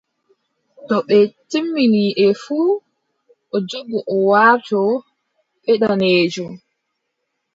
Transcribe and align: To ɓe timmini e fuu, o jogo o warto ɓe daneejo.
To 0.87 0.95
ɓe 1.07 1.17
timmini 1.49 2.03
e 2.25 2.27
fuu, 2.43 2.69
o 3.55 3.57
jogo 3.69 3.97
o 4.13 4.15
warto 4.29 4.81
ɓe 5.63 5.73
daneejo. 5.81 6.47